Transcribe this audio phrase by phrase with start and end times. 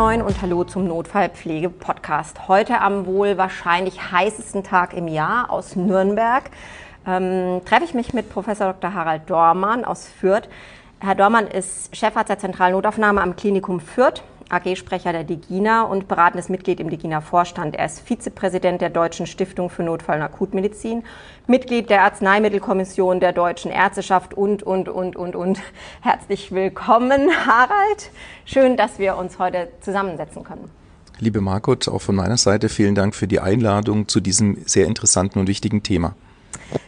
[0.00, 2.48] Moin und Hallo zum Notfallpflege-Podcast.
[2.48, 6.44] Heute am wohl wahrscheinlich heißesten Tag im Jahr aus Nürnberg
[7.06, 8.94] ähm, treffe ich mich mit Professor Dr.
[8.94, 10.48] Harald Dormann aus Fürth.
[11.00, 16.48] Herr Dormann ist Chefarzt der Zentralen Notaufnahme am Klinikum Fürth AG-Sprecher der DIGINA und beratendes
[16.48, 17.76] Mitglied im DIGINA-Vorstand.
[17.76, 21.04] Er ist Vizepräsident der Deutschen Stiftung für Notfall- und Akutmedizin,
[21.46, 25.60] Mitglied der Arzneimittelkommission der Deutschen Ärzteschaft und, und, und, und, und.
[26.00, 28.10] Herzlich willkommen, Harald.
[28.44, 30.70] Schön, dass wir uns heute zusammensetzen können.
[31.20, 35.38] Liebe Margot, auch von meiner Seite vielen Dank für die Einladung zu diesem sehr interessanten
[35.38, 36.14] und wichtigen Thema.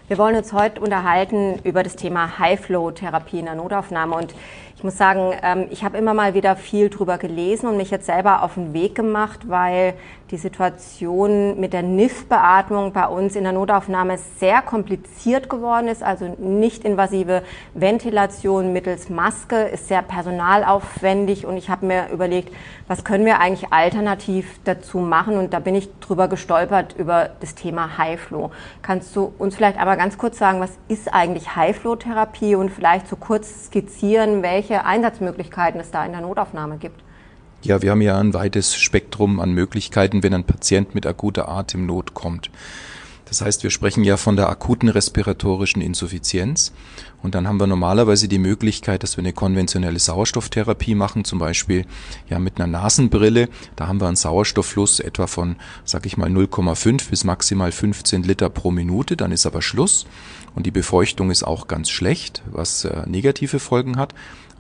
[0.09, 4.35] Wir wollen uns heute unterhalten über das Thema High-Flow-Therapie in der Notaufnahme und
[4.83, 8.07] ich muss sagen, ähm, ich habe immer mal wieder viel drüber gelesen und mich jetzt
[8.07, 9.95] selber auf den Weg gemacht, weil
[10.33, 16.03] die Situation mit der NIF-Beatmung bei uns in der Notaufnahme sehr kompliziert geworden ist.
[16.03, 17.43] Also nicht invasive
[17.75, 22.53] Ventilation mittels Maske ist sehr personalaufwendig und ich habe mir überlegt,
[22.89, 27.55] was können wir eigentlich alternativ dazu machen und da bin ich drüber gestolpert über das
[27.55, 28.51] Thema High-Flow.
[28.81, 33.17] Kannst du uns vielleicht aber ganz kurz sagen, was ist eigentlich High-Flow-Therapie und vielleicht so
[33.17, 37.03] kurz skizzieren, welche Einsatzmöglichkeiten es da in der Notaufnahme gibt?
[37.61, 42.15] Ja, wir haben ja ein weites Spektrum an Möglichkeiten, wenn ein Patient mit akuter Atemnot
[42.15, 42.51] kommt.
[43.33, 46.71] Das heißt, wir sprechen ja von der akuten respiratorischen Insuffizienz.
[47.23, 51.87] Und dann haben wir normalerweise die Möglichkeit, dass wir eine konventionelle Sauerstofftherapie machen, zum Beispiel
[52.29, 53.49] ja mit einer Nasenbrille.
[53.75, 58.51] Da haben wir einen Sauerstofffluss etwa von, sag ich mal, 0,5 bis maximal 15 Liter
[58.51, 59.17] pro Minute.
[59.17, 60.05] Dann ist aber Schluss.
[60.55, 64.13] Und die Befeuchtung ist auch ganz schlecht, was äh, negative Folgen hat.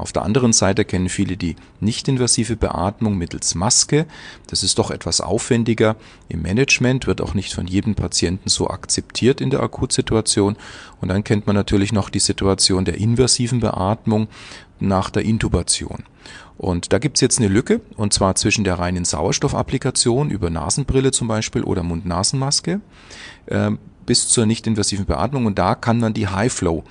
[0.03, 4.06] Auf der anderen Seite kennen viele die nicht-invasive Beatmung mittels Maske.
[4.48, 5.94] Das ist doch etwas aufwendiger
[6.28, 10.56] im Management, wird auch nicht von jedem Patienten so akzeptiert in der Akutsituation.
[11.00, 14.27] Und dann kennt man natürlich noch die Situation der invasiven Beatmung
[14.81, 16.03] nach der Intubation.
[16.59, 21.28] Und da gibt's jetzt eine Lücke, und zwar zwischen der reinen Sauerstoffapplikation über Nasenbrille zum
[21.28, 22.81] Beispiel oder Mund-Nasen-Maske
[23.47, 26.85] ähm, bis zur nicht-invasiven Beatmung und da kann man die High-Flow,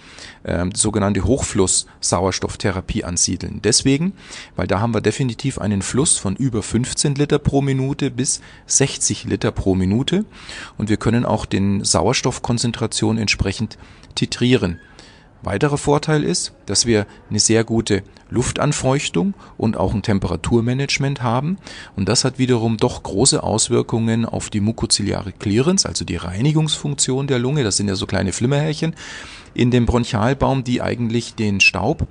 [0.44, 3.62] äh, sogenannte Hochfluss-Sauerstofftherapie ansiedeln.
[3.64, 4.14] Deswegen,
[4.56, 9.26] weil da haben wir definitiv einen Fluss von über 15 Liter pro Minute bis 60
[9.26, 10.26] Liter pro Minute
[10.78, 13.78] und wir können auch den Sauerstoffkonzentration entsprechend
[14.16, 14.80] titrieren.
[15.44, 21.58] Weiterer Vorteil ist, dass wir eine sehr gute Luftanfeuchtung und auch ein Temperaturmanagement haben.
[21.96, 27.40] Und das hat wiederum doch große Auswirkungen auf die mukoziliare Clearance, also die Reinigungsfunktion der
[27.40, 27.64] Lunge.
[27.64, 28.96] Das sind ja so kleine Flimmerhärchen
[29.54, 32.08] in dem Bronchialbaum, die eigentlich den Staub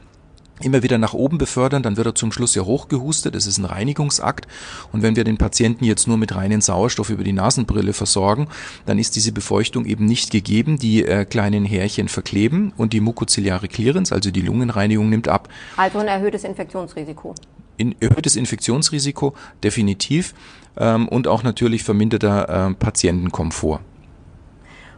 [0.62, 3.34] immer wieder nach oben befördern, dann wird er zum Schluss ja hochgehustet.
[3.34, 4.46] Das ist ein Reinigungsakt.
[4.92, 8.48] Und wenn wir den Patienten jetzt nur mit reinen Sauerstoff über die Nasenbrille versorgen,
[8.86, 10.78] dann ist diese Befeuchtung eben nicht gegeben.
[10.78, 15.48] Die äh, kleinen Härchen verkleben und die mukoziliare Clearance, also die Lungenreinigung, nimmt ab.
[15.76, 17.34] Also ein erhöhtes Infektionsrisiko.
[17.76, 20.34] In, erhöhtes Infektionsrisiko, definitiv.
[20.76, 23.80] Ähm, und auch natürlich verminderter äh, Patientenkomfort.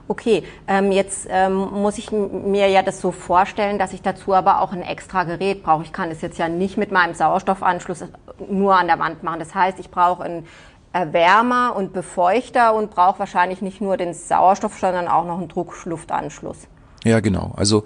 [0.09, 4.61] Okay, ähm, jetzt ähm, muss ich mir ja das so vorstellen, dass ich dazu aber
[4.61, 5.85] auch ein extra Gerät brauche.
[5.85, 8.05] Ich kann das jetzt ja nicht mit meinem Sauerstoffanschluss
[8.49, 9.39] nur an der Wand machen.
[9.39, 10.47] Das heißt, ich brauche einen
[10.93, 16.69] Erwärmer und Befeuchter und brauche wahrscheinlich nicht nur den Sauerstoff, sondern auch noch einen Druckluftanschluss.
[17.05, 17.53] Ja, genau.
[17.57, 17.83] Also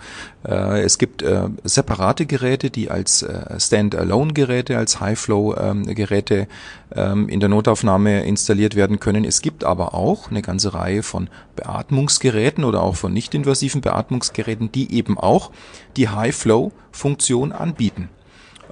[0.46, 6.48] äh, es gibt äh, separate Geräte, die als äh, Stand-alone-Geräte, als High-Flow-Geräte
[6.94, 9.24] ähm, in der Notaufnahme installiert werden können.
[9.24, 14.92] Es gibt aber auch eine ganze Reihe von Beatmungsgeräten oder auch von nicht-invasiven Beatmungsgeräten, die
[14.92, 15.50] eben auch
[15.96, 18.10] die High-Flow-Funktion anbieten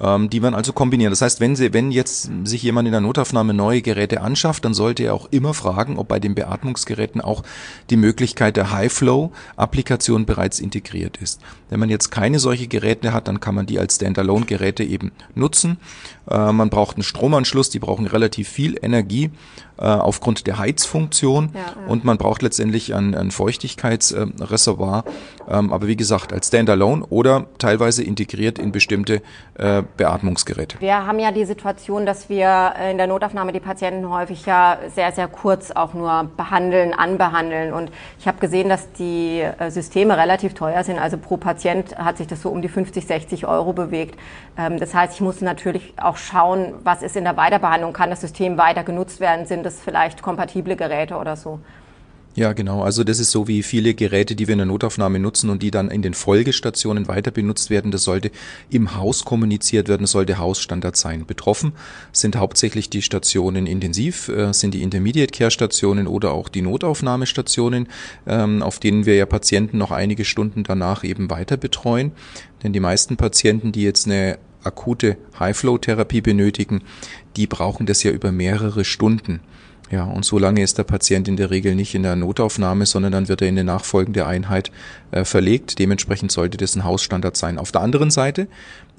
[0.01, 1.13] ähm, die man also kombinieren.
[1.13, 4.75] Das heißt, wenn, sie, wenn jetzt sich jemand in der Notaufnahme neue Geräte anschafft, dann
[4.75, 7.43] sollte er auch immer fragen, ob bei den Beatmungsgeräten auch
[7.91, 11.41] die Möglichkeit der High-Flow-Applikation bereits integriert ist.
[11.71, 15.79] Wenn man jetzt keine solche Geräte hat, dann kann man die als Standalone-Geräte eben nutzen.
[16.31, 19.31] Äh, man braucht einen Stromanschluss, die brauchen relativ viel Energie
[19.77, 21.89] äh, aufgrund der Heizfunktion ja, ja.
[21.89, 25.05] und man braucht letztendlich ein, ein Feuchtigkeitsreservoir,
[25.49, 29.21] ähm, aber wie gesagt als Standalone oder teilweise integriert in bestimmte
[29.59, 30.81] äh, Beatmungsgeräte.
[30.81, 35.11] Wir haben ja die Situation, dass wir in der Notaufnahme die Patienten häufig ja sehr,
[35.11, 37.91] sehr kurz auch nur behandeln, anbehandeln und
[38.21, 42.27] ich habe gesehen, dass die äh, Systeme relativ teuer sind, also pro Patient hat sich
[42.27, 44.19] das so um die 50, 60 Euro bewegt.
[44.57, 48.21] Ähm, das heißt, ich muss natürlich auch schauen, was ist in der Weiterbehandlung, kann das
[48.21, 51.61] System weiter genutzt werden, sind das vielleicht kompatible Geräte oder so?
[52.37, 52.83] Ja, genau.
[52.83, 55.71] Also das ist so wie viele Geräte, die wir in der Notaufnahme nutzen und die
[55.71, 57.93] dann in den Folgestationen weiter benutzt werden.
[57.93, 58.33] Das sollte
[58.71, 61.27] im Haus kommuniziert werden, das sollte Hausstandard sein.
[61.27, 61.75] Betroffen
[62.11, 67.87] sind hauptsächlich die Stationen intensiv, äh, sind die Intermediate Care Stationen oder auch die Notaufnahmestationen,
[68.27, 72.11] ähm, auf denen wir ja Patienten noch einige Stunden danach eben weiter betreuen.
[72.65, 76.83] Denn die meisten Patienten, die jetzt eine akute High-Flow-Therapie benötigen,
[77.37, 79.41] die brauchen das ja über mehrere Stunden.
[79.91, 83.13] Ja, und so lange ist der Patient in der Regel nicht in der Notaufnahme, sondern
[83.13, 84.73] dann wird er in eine nachfolgende Einheit
[85.11, 85.79] äh, verlegt.
[85.79, 87.59] Dementsprechend sollte das ein Hausstandard sein.
[87.59, 88.49] Auf der anderen Seite,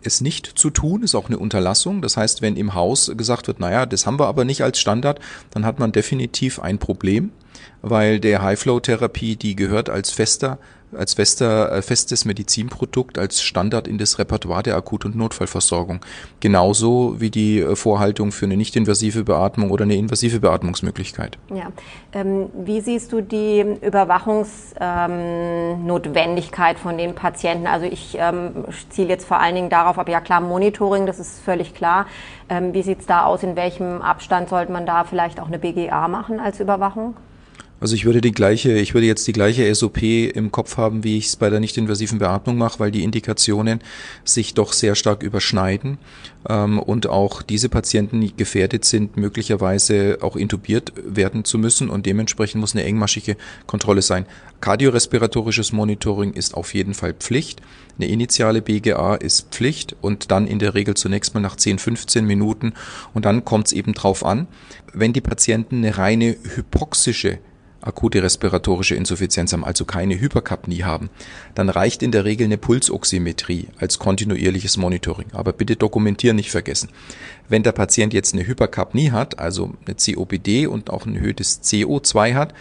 [0.03, 2.01] es nicht zu tun, ist auch eine Unterlassung.
[2.01, 5.19] Das heißt, wenn im Haus gesagt wird, naja, das haben wir aber nicht als Standard,
[5.49, 7.31] dann hat man definitiv ein Problem,
[7.81, 10.59] weil der High-Flow-Therapie, die gehört als fester
[10.95, 16.01] als fester, äh, festes Medizinprodukt, als Standard in das Repertoire der Akut- und Notfallversorgung.
[16.39, 21.37] Genauso wie die äh, Vorhaltung für eine nicht-invasive Beatmung oder eine invasive Beatmungsmöglichkeit.
[21.53, 21.67] Ja.
[22.13, 27.67] Ähm, wie siehst du die Überwachungsnotwendigkeit ähm, von den Patienten?
[27.67, 31.39] Also ich ähm, ziele jetzt vor allen Dingen darauf ab, ja klar, Monitoring, das ist
[31.39, 32.07] völlig klar.
[32.49, 33.43] Ähm, wie sieht es da aus?
[33.43, 37.15] In welchem Abstand sollte man da vielleicht auch eine BGA machen als Überwachung?
[37.81, 41.17] Also ich würde die gleiche, ich würde jetzt die gleiche SOP im Kopf haben, wie
[41.17, 43.81] ich es bei der nicht-invasiven Beatmung mache, weil die Indikationen
[44.23, 45.97] sich doch sehr stark überschneiden
[46.47, 52.61] ähm, und auch diese Patienten gefährdet sind, möglicherweise auch intubiert werden zu müssen und dementsprechend
[52.61, 53.35] muss eine engmaschige
[53.67, 54.25] Kontrolle sein.
[54.61, 57.61] Kardiorespiratorisches Monitoring ist auf jeden Fall Pflicht.
[57.97, 62.25] Eine initiale BGA ist Pflicht und dann in der Regel zunächst mal nach 10, 15
[62.25, 62.73] Minuten
[63.13, 64.47] und dann kommt es eben drauf an,
[64.93, 67.39] wenn die Patienten eine reine hypoxische
[67.85, 71.09] akute respiratorische Insuffizienz haben, also keine Hyperkapnie haben,
[71.53, 75.27] dann reicht in der Regel eine Pulsoximetrie als kontinuierliches Monitoring.
[75.33, 76.89] Aber bitte dokumentieren nicht vergessen.
[77.47, 82.33] Wenn der Patient jetzt eine Hyperkapnie hat, also eine COPD und auch ein erhöhtes CO2
[82.33, 82.53] hat,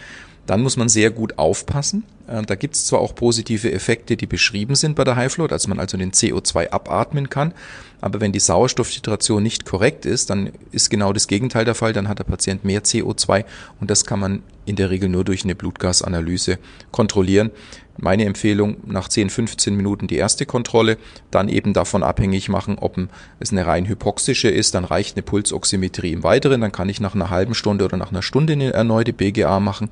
[0.45, 2.03] dann muss man sehr gut aufpassen.
[2.27, 5.47] Äh, da gibt es zwar auch positive Effekte, die beschrieben sind bei der High Flow,
[5.47, 7.53] dass man also den CO2 abatmen kann,
[8.01, 12.07] aber wenn die Sauerstofftitration nicht korrekt ist, dann ist genau das Gegenteil der Fall, dann
[12.07, 13.45] hat der Patient mehr CO2
[13.79, 16.59] und das kann man in der Regel nur durch eine Blutgasanalyse
[16.91, 17.51] kontrollieren.
[17.97, 20.97] Meine Empfehlung, nach 10, 15 Minuten die erste Kontrolle,
[21.31, 22.97] dann eben davon abhängig machen, ob
[23.39, 27.15] es eine rein hypoxische ist, dann reicht eine Pulsoximetrie im Weiteren, dann kann ich nach
[27.15, 29.89] einer halben Stunde oder nach einer Stunde eine erneute BGA machen.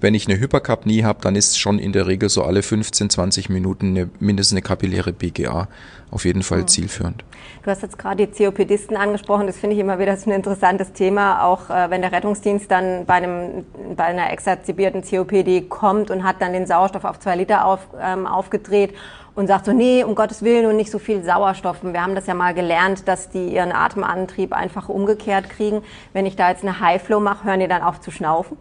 [0.00, 3.48] Wenn ich eine Hyperkapnie habe, dann ist schon in der Regel so alle 15, 20
[3.48, 5.68] Minuten eine, mindestens eine kapilläre BGA
[6.12, 6.68] auf jeden Fall mhm.
[6.68, 7.24] zielführend.
[7.64, 9.46] Du hast jetzt gerade die COPDisten angesprochen.
[9.46, 13.14] Das finde ich immer wieder ein interessantes Thema, auch äh, wenn der Rettungsdienst dann bei,
[13.14, 13.64] einem,
[13.96, 18.26] bei einer exazerbierten COPD kommt und hat dann den Sauerstoff auf zwei Liter auf, ähm,
[18.26, 18.94] aufgedreht
[19.34, 21.78] und sagt so, nee, um Gottes Willen und nicht so viel Sauerstoff.
[21.82, 25.82] Wir haben das ja mal gelernt, dass die ihren Atemantrieb einfach umgekehrt kriegen.
[26.12, 28.58] Wenn ich da jetzt eine High-Flow mache, hören die dann auf zu schnaufen?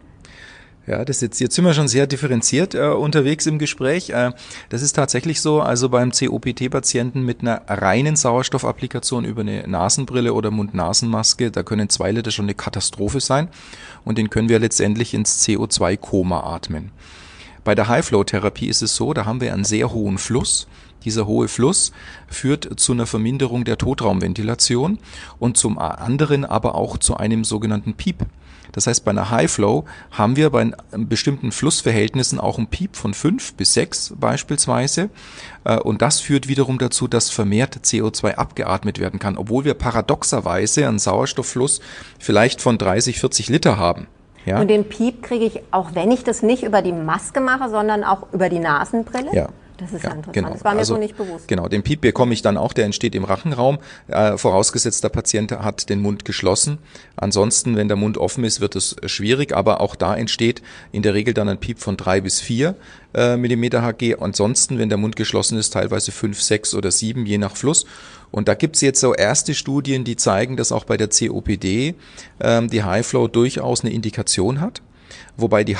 [0.88, 4.10] Ja, das jetzt, jetzt sind wir schon sehr differenziert äh, unterwegs im Gespräch.
[4.10, 4.32] Äh,
[4.70, 10.50] das ist tatsächlich so, also beim COPT-Patienten mit einer reinen Sauerstoffapplikation über eine Nasenbrille oder
[10.50, 13.50] Mund-Nasen-Maske, da können zwei Liter schon eine Katastrophe sein
[14.06, 16.92] und den können wir letztendlich ins CO2-Koma atmen.
[17.64, 20.68] Bei der High-Flow-Therapie ist es so, da haben wir einen sehr hohen Fluss.
[21.06, 21.92] Dieser hohe Fluss
[22.28, 24.98] führt zu einer Verminderung der Totraumventilation
[25.38, 28.26] und zum anderen aber auch zu einem sogenannten Piep.
[28.72, 33.14] Das heißt, bei einer High Flow haben wir bei bestimmten Flussverhältnissen auch ein Piep von
[33.14, 35.10] fünf bis sechs beispielsweise.
[35.64, 40.88] Äh, und das führt wiederum dazu, dass vermehrt CO2 abgeatmet werden kann, obwohl wir paradoxerweise
[40.88, 41.82] einen Sauerstofffluss
[42.20, 44.08] vielleicht von 30, 40 Liter haben.
[44.46, 44.60] Ja?
[44.60, 48.04] Und den Piep kriege ich, auch wenn ich das nicht über die Maske mache, sondern
[48.04, 49.30] auch über die Nasenbrille?
[49.34, 49.50] Ja,
[49.82, 50.34] das ist ja, interessant.
[50.34, 50.50] Genau.
[50.52, 51.48] Das war mir also, so nicht bewusst.
[51.48, 55.52] Genau, den Piep bekomme ich dann auch, der entsteht im Rachenraum, äh, vorausgesetzt der Patient
[55.52, 56.78] hat den Mund geschlossen.
[57.16, 60.62] Ansonsten, wenn der Mund offen ist, wird es schwierig, aber auch da entsteht
[60.92, 62.76] in der Regel dann ein Piep von drei bis vier
[63.16, 64.18] äh, Millimeter Hg.
[64.20, 67.86] Ansonsten, wenn der Mund geschlossen ist, teilweise fünf, sechs oder sieben, je nach Fluss.
[68.30, 71.96] Und da gibt's jetzt so erste Studien, die zeigen, dass auch bei der COPD
[72.40, 74.82] ähm, die High Flow durchaus eine Indikation hat
[75.38, 75.78] wobei die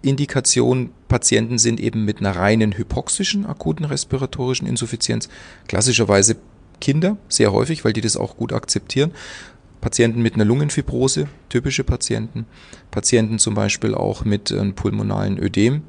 [0.00, 5.28] Hauptindikation Patienten sind eben mit einer reinen hypoxischen akuten respiratorischen Insuffizienz,
[5.68, 6.36] klassischerweise
[6.80, 9.12] Kinder, sehr häufig, weil die das auch gut akzeptieren.
[9.82, 12.46] Patienten mit einer Lungenfibrose, typische Patienten,
[12.90, 15.82] Patienten zum Beispiel auch mit einem pulmonalen Ödem,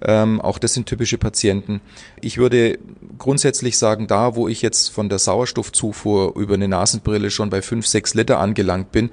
[0.00, 1.80] ähm, auch das sind typische Patienten.
[2.20, 2.78] Ich würde
[3.18, 7.86] grundsätzlich sagen, da wo ich jetzt von der Sauerstoffzufuhr über eine Nasenbrille schon bei fünf,
[7.86, 9.10] sechs Liter angelangt bin,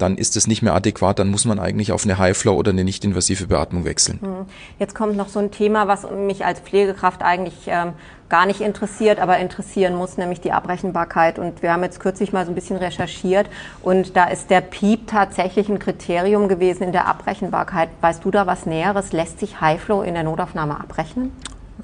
[0.00, 2.84] dann ist es nicht mehr adäquat, dann muss man eigentlich auf eine Highflow oder eine
[2.84, 4.18] nicht-invasive Beatmung wechseln.
[4.20, 4.46] Hm.
[4.78, 7.92] Jetzt kommt noch so ein Thema, was mich als Pflegekraft eigentlich ähm,
[8.30, 11.38] gar nicht interessiert, aber interessieren muss, nämlich die Abrechenbarkeit.
[11.38, 13.48] Und wir haben jetzt kürzlich mal so ein bisschen recherchiert
[13.82, 17.90] und da ist der PIEP tatsächlich ein Kriterium gewesen in der Abrechenbarkeit.
[18.00, 19.12] Weißt du da was Näheres?
[19.12, 21.32] Lässt sich Highflow in der Notaufnahme abrechnen?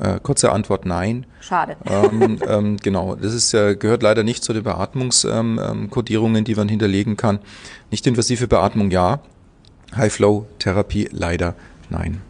[0.01, 1.27] Äh, kurze Antwort nein.
[1.41, 1.77] Schade.
[1.87, 6.55] Ähm, ähm, genau, das ist, äh, gehört leider nicht zu den Beatmungskodierungen, ähm, ähm die
[6.55, 7.39] man hinterlegen kann.
[7.91, 9.21] Nicht invasive Beatmung ja,
[9.97, 11.55] High-Flow-Therapie leider
[11.91, 12.21] nein.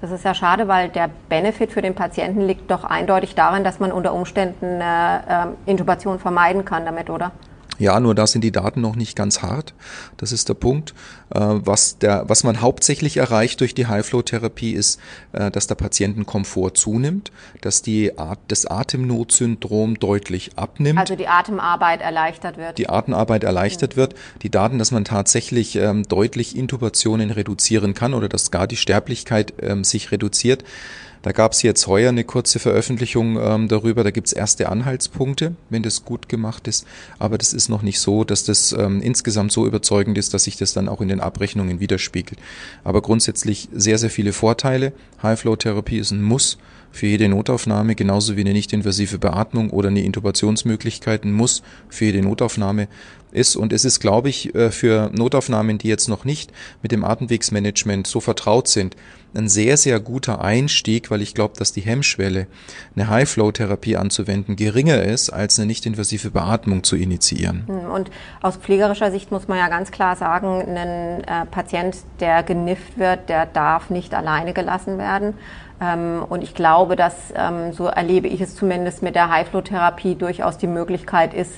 [0.00, 3.80] Das ist ja schade, weil der Benefit für den Patienten liegt doch eindeutig darin, dass
[3.80, 7.32] man unter Umständen äh, Intubation vermeiden kann damit, oder?
[7.78, 9.74] Ja, nur da sind die Daten noch nicht ganz hart.
[10.16, 10.94] Das ist der Punkt.
[11.34, 15.00] Äh, was, der, was man hauptsächlich erreicht durch die High-Flow-Therapie ist,
[15.32, 17.30] äh, dass der Patientenkomfort zunimmt,
[17.60, 20.98] dass die Art, das Atemnotsyndrom deutlich abnimmt.
[20.98, 22.78] Also die Atemarbeit erleichtert wird.
[22.78, 24.00] Die Atemarbeit erleichtert mhm.
[24.00, 24.14] wird.
[24.42, 29.54] Die Daten, dass man tatsächlich ähm, deutlich Intubationen reduzieren kann oder dass gar die Sterblichkeit
[29.62, 30.64] ähm, sich reduziert
[31.22, 34.04] da gab es jetzt heuer eine kurze Veröffentlichung ähm, darüber.
[34.04, 36.86] Da gibt es erste Anhaltspunkte, wenn das gut gemacht ist.
[37.18, 40.56] Aber das ist noch nicht so, dass das ähm, insgesamt so überzeugend ist, dass sich
[40.56, 42.38] das dann auch in den Abrechnungen widerspiegelt.
[42.84, 44.92] Aber grundsätzlich sehr, sehr viele Vorteile.
[45.22, 46.58] High-Flow-Therapie ist ein Muss
[46.90, 52.22] für jede Notaufnahme, genauso wie eine nicht-invasive Beatmung oder eine Intubationsmöglichkeit ein Muss für jede
[52.22, 52.88] Notaufnahme
[53.30, 53.56] ist.
[53.56, 58.06] Und es ist, glaube ich, äh, für Notaufnahmen, die jetzt noch nicht mit dem Atemwegsmanagement
[58.06, 58.96] so vertraut sind,
[59.34, 62.46] ein sehr, sehr guter Einstieg, weil ich glaube, dass die Hemmschwelle,
[62.96, 67.64] eine High-Flow-Therapie anzuwenden, geringer ist, als eine nicht-invasive Beatmung zu initiieren.
[67.66, 72.42] Hm, und aus pflegerischer Sicht muss man ja ganz klar sagen, ein äh, Patient, der
[72.42, 75.34] genifft wird, der darf nicht alleine gelassen werden.
[75.80, 80.58] Ähm, und ich glaube, dass, ähm, so erlebe ich es zumindest mit der High-Flow-Therapie, durchaus
[80.58, 81.52] die Möglichkeit ist,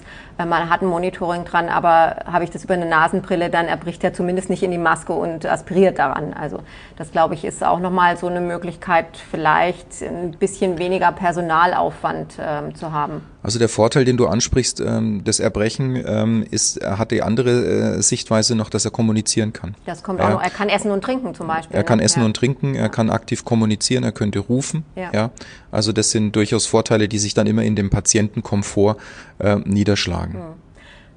[0.47, 4.13] man hat ein Monitoring dran, aber habe ich das über eine Nasenbrille, dann erbricht er
[4.13, 6.33] zumindest nicht in die Maske und aspiriert daran.
[6.33, 6.61] Also
[6.97, 12.75] das, glaube ich, ist auch nochmal so eine Möglichkeit, vielleicht ein bisschen weniger Personalaufwand ähm,
[12.75, 13.23] zu haben.
[13.43, 17.97] Also der Vorteil, den du ansprichst, ähm, das Erbrechen, ähm, ist, er hat die andere
[17.97, 19.75] äh, Sichtweise noch, dass er kommunizieren kann.
[19.87, 20.43] Das kommt auch noch.
[20.43, 21.75] Er kann essen und trinken zum Beispiel.
[21.75, 21.85] Er ne?
[21.85, 22.27] kann essen ja.
[22.27, 24.85] und trinken, er kann aktiv kommunizieren, er könnte rufen.
[24.95, 25.11] Ja.
[25.13, 25.31] ja.
[25.71, 28.97] Also das sind durchaus Vorteile, die sich dann immer in dem Patientenkomfort
[29.39, 30.30] äh, niederschlagen.
[30.35, 30.71] Mhm.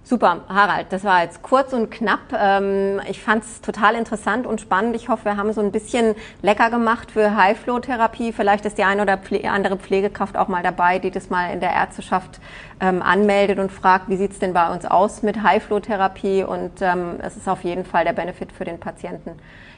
[0.05, 2.34] Super, Harald, das war jetzt kurz und knapp.
[2.38, 4.98] Ähm, ich fand es total interessant und spannend.
[4.98, 8.34] Ich hoffe, wir haben so ein bisschen lecker gemacht für High-Flow-Therapie.
[8.34, 11.72] Vielleicht ist die eine oder andere Pflegekraft auch mal dabei, die das mal in der
[11.72, 12.41] Ärzteschaft
[12.82, 16.43] ähm, anmeldet und fragt, wie sieht es denn bei uns aus mit High-Flow-Therapie?
[16.43, 19.32] Und ähm, es ist auf jeden Fall der Benefit für den Patienten.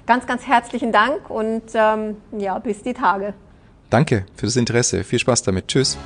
[0.08, 3.34] Ganz, ganz herzlichen Dank und ja, bis die Tage.
[3.90, 5.04] Danke für das Interesse.
[5.04, 5.68] Viel Spaß damit.
[5.68, 5.98] Tschüss.